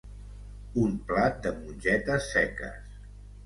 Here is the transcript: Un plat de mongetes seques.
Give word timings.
Un 0.83 0.95
plat 1.11 1.39
de 1.45 1.53
mongetes 1.59 2.29
seques. 2.33 2.93